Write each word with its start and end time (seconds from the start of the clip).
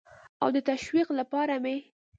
او 0.41 0.47
د 0.55 0.57
تشویق 0.69 1.07
لپاره 1.19 1.53
مې 1.63 1.75